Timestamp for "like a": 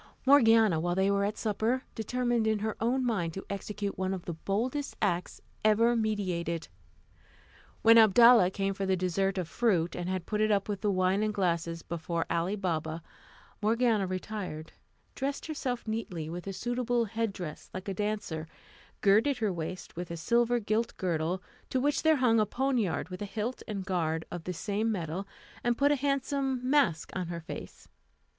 17.71-17.93